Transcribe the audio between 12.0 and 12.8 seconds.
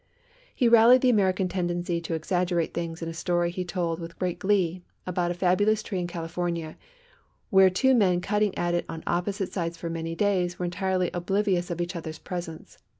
presence.